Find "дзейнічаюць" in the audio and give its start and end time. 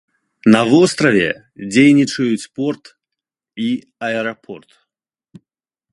1.75-2.49